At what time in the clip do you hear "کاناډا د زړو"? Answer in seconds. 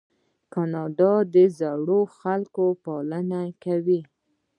0.53-2.01